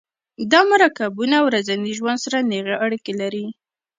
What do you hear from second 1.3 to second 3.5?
ورځني ژوند سره نیغې اړیکې لري.